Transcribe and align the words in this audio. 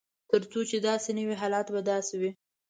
تر 0.29 0.41
څو 0.51 0.59
چې 0.69 0.77
داسې 0.89 1.09
نه 1.17 1.23
وي 1.27 1.35
حالات 1.41 1.67
به 1.73 1.79
همداسې 1.81 2.15
وي. 2.21 2.31